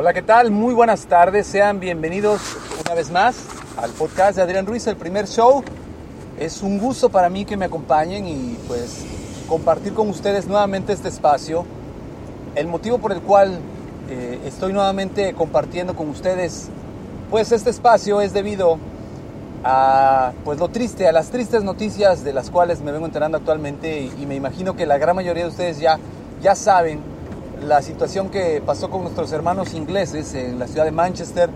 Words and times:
Hola, 0.00 0.14
¿qué 0.14 0.22
tal? 0.22 0.50
Muy 0.50 0.72
buenas 0.72 1.04
tardes. 1.04 1.46
Sean 1.46 1.78
bienvenidos 1.78 2.40
una 2.82 2.94
vez 2.94 3.10
más 3.10 3.36
al 3.76 3.90
podcast 3.90 4.36
de 4.36 4.40
Adrián 4.40 4.64
Ruiz, 4.64 4.86
el 4.86 4.96
primer 4.96 5.28
show. 5.28 5.62
Es 6.38 6.62
un 6.62 6.78
gusto 6.78 7.10
para 7.10 7.28
mí 7.28 7.44
que 7.44 7.54
me 7.58 7.66
acompañen 7.66 8.26
y 8.26 8.56
pues 8.66 9.04
compartir 9.46 9.92
con 9.92 10.08
ustedes 10.08 10.46
nuevamente 10.46 10.94
este 10.94 11.08
espacio. 11.08 11.66
El 12.54 12.66
motivo 12.66 12.96
por 12.96 13.12
el 13.12 13.20
cual 13.20 13.58
eh, 14.08 14.40
estoy 14.46 14.72
nuevamente 14.72 15.34
compartiendo 15.34 15.94
con 15.94 16.08
ustedes 16.08 16.70
pues 17.30 17.52
este 17.52 17.68
espacio 17.68 18.22
es 18.22 18.32
debido 18.32 18.78
a 19.64 20.32
pues 20.46 20.58
lo 20.58 20.68
triste, 20.68 21.08
a 21.08 21.12
las 21.12 21.28
tristes 21.28 21.62
noticias 21.62 22.24
de 22.24 22.32
las 22.32 22.50
cuales 22.50 22.80
me 22.80 22.90
vengo 22.90 23.04
enterando 23.04 23.36
actualmente 23.36 24.00
y, 24.00 24.14
y 24.18 24.24
me 24.24 24.34
imagino 24.34 24.74
que 24.74 24.86
la 24.86 24.96
gran 24.96 25.14
mayoría 25.14 25.42
de 25.42 25.50
ustedes 25.50 25.78
ya, 25.78 25.98
ya 26.40 26.54
saben 26.54 27.09
la 27.62 27.82
situación 27.82 28.30
que 28.30 28.62
pasó 28.64 28.90
con 28.90 29.02
nuestros 29.02 29.32
hermanos 29.32 29.74
ingleses 29.74 30.34
en 30.34 30.58
la 30.58 30.66
ciudad 30.66 30.84
de 30.84 30.92
Manchester, 30.92 31.50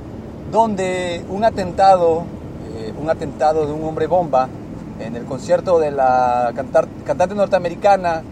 donde 0.50 1.24
un 1.28 1.44
atentado, 1.44 2.24
eh, 2.76 2.92
un 3.00 3.10
atentado 3.10 3.66
de 3.66 3.72
un 3.72 3.84
hombre 3.84 4.06
bomba 4.06 4.48
en 5.00 5.16
el 5.16 5.24
concierto 5.24 5.78
de 5.78 5.90
la 5.90 6.52
cantante 6.54 7.34
norteamericana 7.34 8.22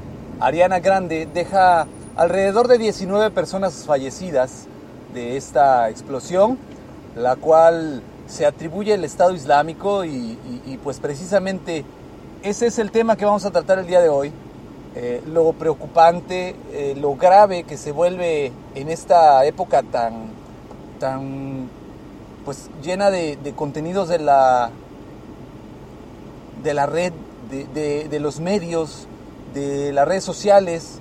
Ariana 0.41 0.81
Grande 0.81 1.29
deja 1.33 1.87
alrededor 2.17 2.69
de 2.69 2.79
19 2.79 3.31
personas 3.31 3.85
fallecidas 3.85 4.67
de 5.15 5.37
esta 5.37 5.91
explosión, 5.91 6.59
la 7.17 7.37
cual 7.37 8.03
se 8.27 8.47
atribuye 8.47 8.95
el 8.95 9.05
Estado 9.05 9.33
Islámico 9.35 10.05
y 10.05 10.79
pues 10.83 11.01
precisamente 11.01 11.85
ese 12.43 12.67
es 12.67 12.79
el 12.81 12.91
tema 12.91 13.17
que 13.17 13.25
vamos 13.25 13.45
a 13.45 13.53
tratar 13.53 13.79
el 13.79 13.87
día 13.87 14.01
de 14.01 14.09
hoy. 14.09 14.33
Eh, 14.95 15.23
lo 15.27 15.55
preocupante, 15.55 16.55
eh, 16.71 16.95
lo 17.01 17.17
grave 17.17 17.63
que 17.63 17.79
se 17.79 17.93
vuelve 17.93 18.53
en 18.75 18.91
esta 18.91 19.43
época 19.47 19.83
tan, 19.83 20.27
tan 21.01 21.71
pues 22.45 22.69
llena 22.83 23.11
de, 23.11 23.39
contenidos 23.57 24.11
de 24.11 24.19
la, 24.19 24.71
de 26.63 26.75
la 26.75 26.85
red, 26.85 27.15
de, 27.51 28.21
los 28.21 28.41
medios, 28.41 29.07
de 29.55 29.93
las 29.93 30.07
redes 30.07 30.25
sociales, 30.25 30.99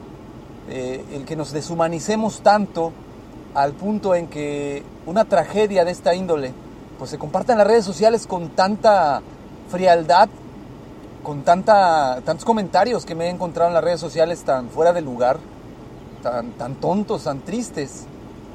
eh, 0.69 1.03
el 1.11 1.25
que 1.25 1.35
nos 1.35 1.51
deshumanicemos 1.51 2.41
tanto 2.41 2.93
al 3.53 3.73
punto 3.73 4.15
en 4.15 4.27
que 4.27 4.83
una 5.05 5.25
tragedia 5.25 5.83
de 5.83 5.91
esta 5.91 6.15
índole 6.15 6.53
pues 6.97 7.09
se 7.09 7.17
comparta 7.17 7.51
en 7.51 7.57
las 7.57 7.67
redes 7.67 7.83
sociales 7.83 8.25
con 8.25 8.49
tanta 8.49 9.21
frialdad 9.69 10.29
con 11.23 11.43
tanta, 11.43 12.21
tantos 12.25 12.45
comentarios 12.45 13.05
que 13.05 13.15
me 13.15 13.25
he 13.25 13.29
encontrado 13.29 13.69
en 13.69 13.73
las 13.73 13.83
redes 13.83 13.99
sociales 13.99 14.43
tan 14.43 14.69
fuera 14.69 14.93
de 14.93 15.01
lugar, 15.01 15.37
tan, 16.23 16.51
tan 16.53 16.75
tontos, 16.75 17.23
tan 17.23 17.41
tristes, 17.41 18.05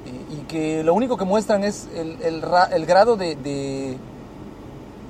y, 0.04 0.34
y, 0.34 0.44
que 0.48 0.84
lo 0.84 0.94
único 0.94 1.16
que 1.16 1.24
muestran 1.24 1.64
es 1.64 1.88
el, 1.94 2.20
el, 2.22 2.44
el 2.72 2.86
grado 2.86 3.16
de, 3.16 3.34
de, 3.36 3.98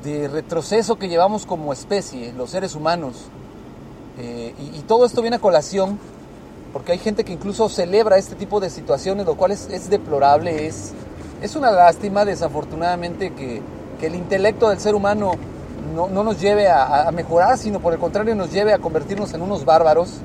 de, 0.03 0.29
retroceso 0.29 0.97
que 0.97 1.09
llevamos 1.09 1.45
como 1.45 1.73
especie, 1.73 2.33
los 2.33 2.51
seres 2.51 2.75
humanos. 2.75 3.27
Eh, 4.19 4.55
y, 4.59 4.79
y, 4.79 4.83
todo 4.87 5.05
esto 5.05 5.21
viene 5.21 5.37
a 5.37 5.41
colación 5.41 5.99
porque 6.73 6.93
hay 6.93 6.99
gente 6.99 7.25
que 7.25 7.33
incluso 7.33 7.69
celebra 7.69 8.19
este 8.19 8.35
tipo 8.35 8.61
de 8.61 8.71
situaciones, 8.71 9.27
lo 9.27 9.37
cual 9.37 9.51
es, 9.51 9.69
es 9.71 9.89
deplorable, 9.91 10.67
es, 10.67 10.93
es 11.43 11.57
una 11.57 11.71
lástima 11.71 12.25
desafortunadamente 12.25 13.33
que, 13.35 13.63
que 13.99 14.07
el 14.07 14.15
intelecto 14.15 14.69
del 14.69 14.79
ser 14.79 14.95
humano 14.95 15.33
no, 15.97 16.09
no 16.09 16.23
nos 16.23 16.39
lleve 16.41 16.69
a, 16.69 17.11
mejorar, 17.11 17.57
sino 17.57 17.81
por 17.81 17.95
el 17.95 17.99
contrario 17.99 18.35
nos 18.35 18.53
lleve 18.53 18.75
a 18.75 18.79
convertirnos 18.79 19.33
en 19.33 19.41
unos 19.41 19.65
bárbaros. 19.65 20.19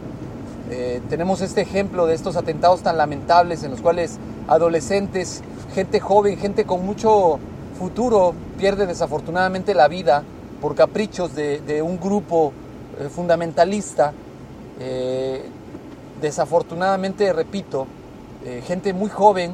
Eh, 0.70 1.02
tenemos 1.10 1.42
este 1.42 1.62
ejemplo 1.62 2.06
de 2.06 2.14
estos 2.14 2.36
atentados 2.36 2.82
tan 2.82 2.98
lamentables 2.98 3.64
en 3.64 3.72
los 3.72 3.82
cuales 3.82 4.20
adolescentes, 4.48 5.42
gente 5.74 6.02
joven, 6.02 6.38
gente 6.38 6.66
con 6.66 6.86
mucho 6.86 7.40
futuro 7.80 8.34
pierde 8.58 8.86
desafortunadamente 8.86 9.74
la 9.74 9.88
vida 9.88 10.24
por 10.60 10.76
caprichos 10.76 11.34
de, 11.36 11.82
un 11.82 12.00
grupo 12.00 12.52
eh, 13.00 13.08
fundamentalista. 13.10 14.12
Eh, 14.80 15.46
desafortunadamente, 16.22 17.32
repito, 17.34 17.88
gente 18.68 18.94
muy 18.94 19.10
joven 19.10 19.54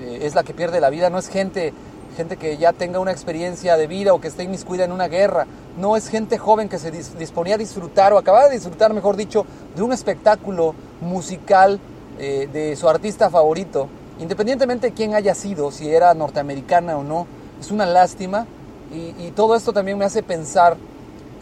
es 0.00 0.34
la 0.34 0.42
que 0.44 0.54
pierde 0.54 0.80
la 0.80 0.90
vida, 0.90 1.10
no 1.10 1.18
es 1.18 1.28
gente 1.28 1.72
gente 2.16 2.36
que 2.36 2.56
ya 2.56 2.72
tenga 2.72 3.00
una 3.00 3.12
experiencia 3.12 3.76
de 3.76 3.86
vida 3.86 4.12
o 4.12 4.20
que 4.20 4.28
esté 4.28 4.44
inmiscuida 4.44 4.84
en 4.84 4.92
una 4.92 5.08
guerra. 5.08 5.46
No 5.76 5.96
es 5.96 6.08
gente 6.08 6.38
joven 6.38 6.68
que 6.68 6.78
se 6.78 6.90
dis 6.90 7.18
disponía 7.18 7.54
a 7.54 7.58
disfrutar 7.58 8.12
o 8.12 8.18
acaba 8.18 8.46
de 8.46 8.54
disfrutar, 8.54 8.92
mejor 8.92 9.16
dicho, 9.16 9.46
de 9.76 9.82
un 9.82 9.92
espectáculo 9.92 10.74
musical 11.00 11.80
eh, 12.18 12.48
de 12.52 12.74
su 12.76 12.88
artista 12.88 13.30
favorito, 13.30 13.88
independientemente 14.18 14.88
de 14.88 14.92
quién 14.92 15.14
haya 15.14 15.34
sido, 15.34 15.70
si 15.70 15.88
era 15.88 16.12
norteamericana 16.14 16.96
o 16.96 17.04
no. 17.04 17.26
Es 17.60 17.70
una 17.70 17.86
lástima 17.86 18.46
y 18.90 19.32
todo 19.32 19.54
esto 19.54 19.74
también 19.74 19.98
me 19.98 20.06
hace 20.06 20.22
pensar 20.22 20.78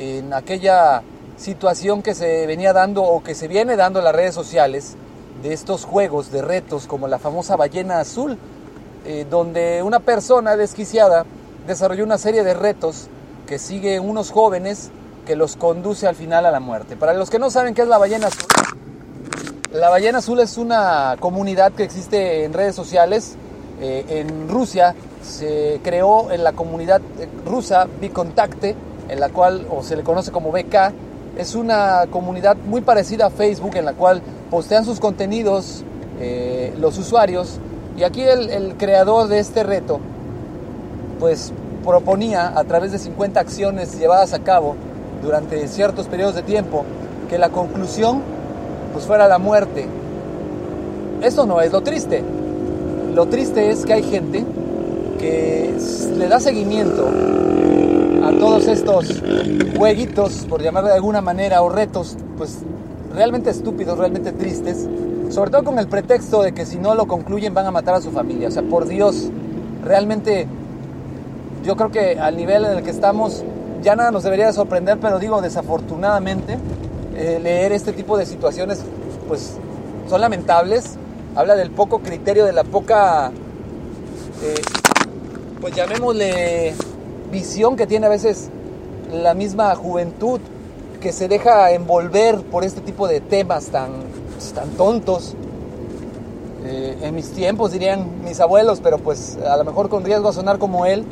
en 0.00 0.32
aquella 0.32 1.02
situación 1.36 2.02
que 2.02 2.14
se 2.14 2.46
venía 2.46 2.72
dando 2.72 3.02
o 3.02 3.22
que 3.22 3.34
se 3.34 3.48
viene 3.48 3.76
dando 3.76 3.98
en 3.98 4.04
las 4.04 4.14
redes 4.14 4.34
sociales 4.34 4.96
de 5.42 5.52
estos 5.52 5.84
juegos 5.84 6.32
de 6.32 6.42
retos 6.42 6.86
como 6.86 7.08
la 7.08 7.18
famosa 7.18 7.56
ballena 7.56 8.00
azul 8.00 8.38
eh, 9.06 9.24
donde 9.30 9.84
una 9.84 10.00
persona 10.00 10.56
desquiciada 10.56 11.24
desarrolló 11.66 12.02
una 12.02 12.18
serie 12.18 12.42
de 12.42 12.54
retos 12.54 13.06
que 13.46 13.60
sigue 13.60 14.00
unos 14.00 14.32
jóvenes 14.32 14.90
que 15.24 15.36
los 15.36 15.54
conduce 15.56 16.08
al 16.08 16.16
final 16.16 16.44
a 16.44 16.50
la 16.50 16.58
muerte. 16.58 16.96
Para 16.96 17.14
los 17.14 17.30
que 17.30 17.38
no 17.38 17.48
saben 17.48 17.72
qué 17.72 17.82
es 17.82 17.88
la 17.88 17.98
ballena 17.98 18.26
azul, 18.26 18.48
la 19.72 19.90
ballena 19.90 20.18
azul 20.18 20.40
es 20.40 20.58
una 20.58 21.16
comunidad 21.20 21.70
que 21.72 21.84
existe 21.84 22.44
en 22.44 22.52
redes 22.52 22.74
sociales. 22.74 23.36
Eh, 23.80 24.04
en 24.08 24.48
Rusia 24.48 24.96
se 25.22 25.80
creó 25.84 26.32
en 26.32 26.42
la 26.42 26.52
comunidad 26.52 27.00
rusa 27.44 27.86
Bicontacte, 28.00 28.74
en 29.08 29.20
la 29.20 29.28
cual, 29.28 29.68
o 29.70 29.84
se 29.84 29.94
le 29.94 30.02
conoce 30.02 30.32
como 30.32 30.50
BK, 30.50 30.92
es 31.36 31.54
una 31.54 32.06
comunidad 32.10 32.56
muy 32.56 32.80
parecida 32.80 33.26
a 33.26 33.30
Facebook 33.30 33.76
en 33.76 33.84
la 33.84 33.92
cual 33.92 34.20
postean 34.50 34.84
sus 34.84 34.98
contenidos 34.98 35.84
eh, 36.18 36.74
los 36.78 36.98
usuarios 36.98 37.60
y 37.96 38.04
aquí 38.04 38.22
el, 38.22 38.74
creador 38.76 39.28
de 39.28 39.38
este 39.38 39.62
reto, 39.62 40.00
pues 41.18 41.52
proponía 41.84 42.58
a 42.58 42.64
través 42.64 42.92
de 42.92 42.98
50 42.98 43.40
acciones 43.40 43.98
llevadas 43.98 44.34
a 44.34 44.40
cabo 44.40 44.76
durante 45.22 45.66
ciertos 45.68 46.06
periodos 46.06 46.34
de 46.34 46.42
tiempo, 46.42 46.84
que 47.28 47.38
la 47.38 47.48
conclusión 47.48 48.22
pues 48.92 49.06
fuera 49.06 49.28
la 49.28 49.38
muerte. 49.38 49.86
Esto 51.22 51.46
no 51.46 51.60
es 51.60 51.72
lo 51.72 51.80
triste. 51.80 52.22
Lo 53.14 53.26
triste 53.26 53.70
es 53.70 53.86
que 53.86 53.94
hay 53.94 54.02
gente 54.02 54.44
que 55.18 55.74
le 56.18 56.28
da 56.28 56.38
seguimiento 56.38 57.08
a 58.24 58.32
todos 58.38 58.66
estos 58.66 59.22
jueguitos, 59.76 60.46
por 60.48 60.62
llamarlo 60.62 60.90
de 60.90 60.96
alguna 60.96 61.22
manera, 61.22 61.62
o 61.62 61.70
retos, 61.70 62.16
pues 62.36 62.58
realmente 63.16 63.48
estúpidos, 63.48 63.98
realmente 63.98 64.30
tristes, 64.30 64.86
sobre 65.30 65.50
todo 65.50 65.64
con 65.64 65.78
el 65.78 65.88
pretexto 65.88 66.42
de 66.42 66.52
que 66.52 66.66
si 66.66 66.76
no 66.76 66.94
lo 66.94 67.06
concluyen 67.06 67.54
van 67.54 67.64
a 67.64 67.70
matar 67.70 67.94
a 67.94 68.00
su 68.02 68.12
familia. 68.12 68.48
O 68.48 68.50
sea, 68.50 68.62
por 68.62 68.86
Dios, 68.86 69.30
realmente 69.82 70.46
yo 71.64 71.76
creo 71.76 71.90
que 71.90 72.20
al 72.20 72.36
nivel 72.36 72.66
en 72.66 72.72
el 72.72 72.84
que 72.84 72.90
estamos 72.90 73.42
ya 73.82 73.96
nada 73.96 74.10
nos 74.10 74.22
debería 74.22 74.46
de 74.46 74.52
sorprender, 74.52 74.98
pero 75.00 75.18
digo, 75.18 75.40
desafortunadamente, 75.40 76.58
eh, 77.16 77.40
leer 77.42 77.72
este 77.72 77.92
tipo 77.92 78.18
de 78.18 78.26
situaciones 78.26 78.84
pues 79.26 79.56
son 80.08 80.20
lamentables. 80.20 80.96
Habla 81.34 81.56
del 81.56 81.70
poco 81.70 82.00
criterio, 82.00 82.44
de 82.44 82.52
la 82.52 82.64
poca, 82.64 83.30
eh, 84.42 84.62
pues 85.60 85.74
llamémosle 85.74 86.74
visión 87.32 87.76
que 87.76 87.86
tiene 87.86 88.06
a 88.06 88.10
veces 88.10 88.50
la 89.10 89.32
misma 89.34 89.74
juventud 89.74 90.40
que 91.06 91.12
se 91.12 91.28
deja 91.28 91.70
envolver 91.70 92.40
por 92.40 92.64
este 92.64 92.80
tipo 92.80 93.06
de 93.06 93.20
temas 93.20 93.66
tan 93.66 93.92
tan 94.56 94.70
tontos. 94.70 95.36
Eh, 96.64 96.98
en 97.00 97.14
mis 97.14 97.30
tiempos 97.30 97.70
dirían 97.70 98.24
mis 98.24 98.40
abuelos, 98.40 98.80
pero 98.82 98.98
pues 98.98 99.38
a 99.48 99.56
lo 99.56 99.62
mejor 99.62 99.88
con 99.88 100.04
riesgo 100.04 100.28
a 100.28 100.32
sonar 100.32 100.58
como 100.58 100.84
él. 100.84 101.04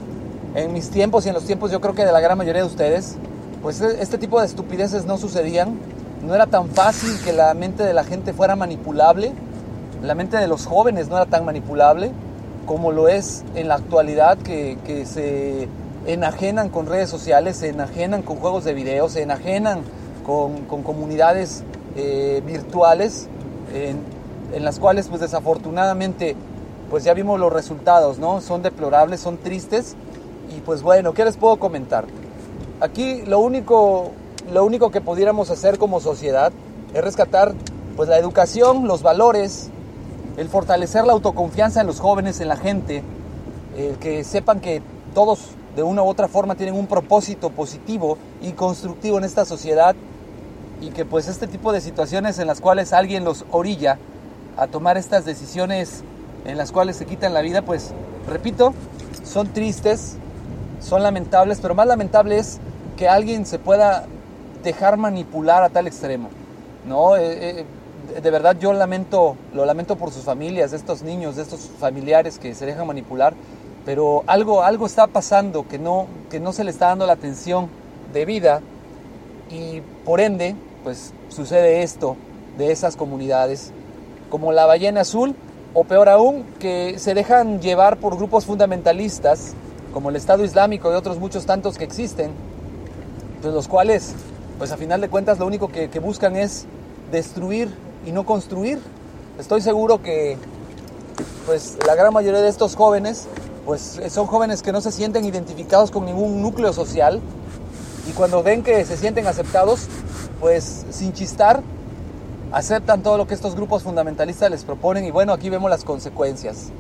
En 0.57 0.73
mis 0.73 0.91
tiempos 0.91 1.27
y 1.27 1.29
en 1.29 1.35
los 1.37 1.45
tiempos 1.45 1.71
yo 1.71 1.81
creo 1.81 1.95
que 1.95 2.05
de 2.05 2.11
la 2.11 2.19
gran 2.19 2.37
mayoría 2.37 2.63
de 2.63 2.67
ustedes, 2.67 3.15
pues 3.63 3.81
este 3.81 4.19
tipo 4.19 4.41
de 4.41 4.47
estupideces 4.47 5.05
no 5.05 5.17
sucedían. 5.17 5.79
No 6.27 6.35
era 6.35 6.49
tan 6.49 6.71
fácil 6.71 7.17
que 7.25 7.33
la 7.33 7.55
mente 7.55 7.85
de 7.85 7.95
la 7.95 8.03
gente 8.03 8.33
fuera 8.33 8.57
manipulable. 8.57 9.31
La 10.03 10.17
mente 10.17 10.39
de 10.39 10.49
los 10.49 10.67
jóvenes 10.67 11.07
no 11.07 11.15
era 11.15 11.27
tan 11.27 11.45
manipulable. 11.45 12.11
como 12.67 12.91
lo 12.91 13.07
es 13.07 13.45
en 13.55 13.69
la 13.69 13.77
actualidad, 13.77 14.39
que, 14.39 14.77
que 14.85 15.07
se 15.07 15.69
enajenan 16.07 16.69
con 16.69 16.87
redes 16.87 17.11
sociales, 17.11 17.57
se 17.57 17.69
enajenan 17.69 18.23
con 18.23 18.37
juegos 18.37 18.65
de 18.65 18.75
video, 18.75 19.09
se 19.09 19.23
enajenan 19.23 19.83
con, 20.25 20.65
con 20.65 20.83
comunidades 20.83 21.65
eh, 21.97 22.43
virtuales 22.45 23.29
en, 23.73 24.03
las 24.65 24.79
cuales 24.79 25.09
pues 25.09 25.21
desafortunadamente 25.21 26.37
pues 26.91 27.03
ya 27.03 27.15
vimos 27.15 27.41
los 27.41 27.53
resultados, 27.53 28.19
¿no? 28.19 28.41
Son 28.41 28.63
deplorables, 28.63 29.21
son 29.21 29.39
tristes 29.39 29.97
y 30.57 30.61
pues 30.61 30.83
bueno, 30.83 31.13
¿qué 31.13 31.25
les 31.25 31.37
puedo 31.37 31.57
comentar? 31.57 32.05
Aquí 32.81 33.23
lo 33.23 33.41
único, 33.41 34.13
lo 34.53 34.65
único 34.65 34.91
que 34.91 35.01
pudiéramos 35.01 35.51
hacer 35.51 35.79
como 35.79 36.01
sociedad 36.01 36.53
es 36.93 37.03
rescatar 37.03 37.55
pues 37.97 38.09
la 38.09 38.19
educación, 38.19 38.87
los 38.87 39.03
valores, 39.03 39.71
el 40.37 40.49
fortalecer 40.49 41.05
la 41.05 41.13
autoconfianza 41.13 41.81
en 41.81 41.87
los 41.87 42.01
jóvenes, 42.01 42.41
en 42.41 42.49
la 42.49 42.57
gente, 42.57 43.03
el 43.77 43.97
que 43.99 44.23
sepan 44.25 44.61
que 44.61 44.83
todos 45.15 45.49
de 45.75 45.83
una 45.83 46.03
u 46.03 46.07
otra 46.07 46.29
forma 46.29 46.55
tienen 46.55 46.75
un 46.75 46.87
propósito 46.87 47.51
positivo 47.51 48.19
y 48.43 48.53
constructivo 48.53 49.19
en 49.19 49.25
esta 49.25 49.45
sociedad 49.45 49.95
y 50.81 50.91
que 50.91 51.05
pues 51.05 51.29
este 51.29 51.47
tipo 51.47 51.73
de 51.73 51.81
situaciones 51.81 52.39
en 52.39 52.47
las 52.47 52.61
cuales 52.61 52.93
alguien 52.93 53.25
los 53.25 53.45
orilla 53.51 53.99
a 54.57 54.67
tomar 54.67 54.97
estas 54.97 55.25
decisiones 55.25 56.03
en 56.45 56.59
las 56.59 56.73
cuales 56.73 56.97
se 56.97 57.07
quitan 57.07 57.35
la 57.35 57.41
vida, 57.41 57.63
pues 57.63 57.93
repito, 58.29 58.75
son 59.25 59.49
tristes, 59.53 60.17
son 60.81 61.03
lamentables, 61.03 61.61
pero 61.61 61.75
más 61.75 61.87
lamentable 61.87 62.39
es 62.39 62.59
que 62.97 63.09
alguien 63.09 63.47
se 63.47 63.59
pueda 63.59 64.05
dejar 64.63 64.97
manipular 64.97 65.63
a 65.63 65.71
tal 65.71 65.87
extremo. 65.87 66.29
No, 66.87 67.17
eh, 67.17 67.61
eh, 67.61 68.21
de 68.21 68.31
verdad 68.31 68.57
yo 68.59 68.73
lamento, 68.73 69.37
lo 69.55 69.65
lamento 69.65 69.97
por 69.97 70.11
sus 70.11 70.25
familias, 70.25 70.71
de 70.73 70.77
estos 70.77 71.03
niños, 71.03 71.37
de 71.37 71.43
estos 71.43 71.71
familiares 71.79 72.39
que 72.39 72.55
se 72.55 72.67
dejan 72.67 72.87
manipular, 72.87 73.35
pero 73.85 74.25
algo, 74.27 74.63
algo 74.63 74.87
está 74.87 75.07
pasando 75.07 75.67
que 75.69 75.79
no, 75.79 76.07
que 76.31 76.41
no 76.41 76.53
se 76.53 76.65
le 76.65 76.71
está 76.71 76.89
dando 76.89 77.07
la 77.07 77.13
atención 77.15 77.69
debida 78.13 78.61
y 79.51 79.83
por 80.05 80.21
ende, 80.21 80.57
pues 80.83 81.13
sucede 81.29 81.83
esto 81.83 82.17
de 82.57 82.73
esas 82.73 82.97
comunidades, 82.97 83.73
como 84.31 84.53
la 84.53 84.67
ballena 84.67 85.03
azul, 85.03 85.35
o 85.75 85.85
peor 85.85 86.09
aún, 86.09 86.45
que 86.59 86.99
se 86.99 87.15
dejan 87.15 87.61
llevar 87.61 87.99
por 87.99 88.17
grupos 88.17 88.47
fundamentalistas, 88.47 89.55
como 89.93 90.11
el 90.11 90.17
Estado 90.17 90.45
Islámico 90.45 90.91
y 90.91 90.95
otros 90.95 91.19
muchos 91.19 91.47
tantos 91.47 91.79
que 91.79 91.85
existen, 91.85 92.31
pues 93.43 93.53
los 93.53 93.69
cuales, 93.69 94.15
pues 94.59 94.73
a 94.73 94.77
final 94.77 95.01
de 95.01 95.09
cuentas 95.09 95.39
lo 95.39 95.47
único 95.47 95.69
que 95.69 95.89
buscan 96.01 96.37
es 96.37 96.67
destruir 97.11 97.69
y 98.07 98.13
no 98.13 98.25
construir. 98.25 98.81
Estoy 99.39 99.61
seguro 99.61 100.03
que 100.03 100.37
pues 101.47 101.77
la 101.87 101.95
gran 101.95 102.13
mayoría 102.13 102.41
de 102.41 102.49
estos 102.49 102.77
jóvenes 102.77 103.29
pues 103.65 104.01
son 104.09 104.27
jóvenes 104.27 104.63
que 104.63 104.73
no 104.73 104.81
se 104.81 104.93
sienten 104.93 105.25
identificados 105.25 105.91
con 105.91 106.05
ningún 106.05 106.43
núcleo 106.43 106.73
social 106.73 107.21
y 108.09 108.13
cuando 108.13 108.43
ven 108.43 108.63
que 108.63 108.85
se 108.85 108.97
sienten 108.97 109.27
aceptados, 109.27 109.87
pues 110.41 110.85
sin 110.91 111.13
chistar, 111.13 111.63
aceptan 112.53 113.03
todo 113.03 113.17
lo 113.17 113.27
que 113.27 113.35
estos 113.35 113.55
grupos 113.55 113.83
fundamentalistas 113.83 114.51
les 114.51 114.65
proponen 114.65 115.05
y 115.05 115.11
bueno, 115.11 115.33
aquí 115.33 115.49
vemos 115.49 115.71
las 115.71 115.85
consecuencias. 115.85 116.71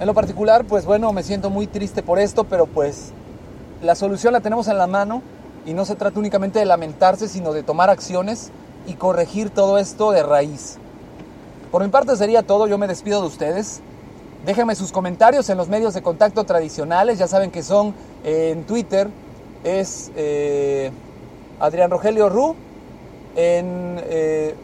En 0.00 0.06
lo 0.06 0.14
particular, 0.14 0.64
pues 0.64 0.84
bueno, 0.84 1.12
me 1.12 1.22
siento 1.22 1.50
muy 1.50 1.68
triste 1.68 2.02
por 2.02 2.18
esto, 2.18 2.44
pero 2.44 2.66
pues 2.66 3.12
la 3.82 3.94
solución 3.94 4.32
la 4.32 4.40
tenemos 4.40 4.66
en 4.66 4.78
la 4.78 4.88
mano 4.88 5.22
y 5.64 5.74
no 5.74 5.84
se 5.84 5.94
trata 5.94 6.18
únicamente 6.18 6.58
de 6.58 6.64
lamentarse, 6.64 7.28
sino 7.28 7.52
de 7.52 7.62
tomar 7.62 7.88
acciones 7.88 8.50
y 8.86 8.94
corregir 8.94 9.50
todo 9.50 9.78
esto 9.78 10.10
de 10.10 10.24
raíz. 10.24 10.78
Por 11.70 11.82
mi 11.82 11.88
parte 11.88 12.16
sería 12.16 12.42
todo, 12.42 12.66
yo 12.66 12.78
me 12.78 12.88
despido 12.88 13.20
de 13.20 13.28
ustedes. 13.28 13.80
Déjenme 14.44 14.74
sus 14.74 14.90
comentarios 14.90 15.48
en 15.50 15.56
los 15.56 15.68
medios 15.68 15.94
de 15.94 16.02
contacto 16.02 16.44
tradicionales, 16.44 17.18
ya 17.18 17.28
saben 17.28 17.50
que 17.50 17.62
son 17.62 17.94
eh, 18.24 18.50
en 18.52 18.64
Twitter, 18.64 19.08
es 19.62 20.10
eh, 20.16 20.90
Adrián 21.60 21.90
Rogelio 21.90 22.28
Ru, 22.28 22.56
en 23.36 24.00
eh, 24.04 24.54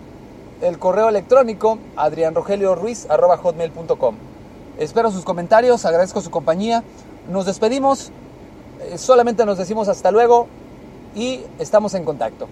el 0.60 0.78
correo 0.78 1.08
electrónico 1.08 1.78
adrianrogelioruiz.com. 1.96 4.16
Espero 4.78 5.10
sus 5.10 5.24
comentarios, 5.24 5.84
agradezco 5.84 6.20
su 6.20 6.30
compañía. 6.30 6.84
Nos 7.30 7.46
despedimos, 7.46 8.10
eh, 8.80 8.98
solamente 8.98 9.44
nos 9.44 9.58
decimos 9.58 9.88
hasta 9.88 10.10
luego 10.10 10.48
y 11.14 11.42
estamos 11.58 11.94
en 11.94 12.04
contacto. 12.04 12.48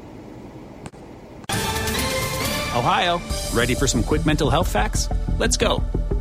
Ohio, 2.77 3.21
ready 3.55 3.75
for 3.75 3.89
some 3.89 4.05
quick 4.05 4.27
mental 4.27 4.51
health 4.51 4.69
facts? 4.69 5.09
Let's 5.39 5.57
go. 5.57 5.83